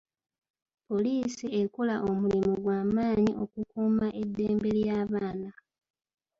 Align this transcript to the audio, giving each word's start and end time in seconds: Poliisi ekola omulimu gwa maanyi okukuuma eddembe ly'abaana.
Poliisi 0.87 1.45
ekola 1.61 1.95
omulimu 2.09 2.53
gwa 2.63 2.79
maanyi 2.95 3.31
okukuuma 3.43 4.07
eddembe 4.23 4.69
ly'abaana. 4.77 5.49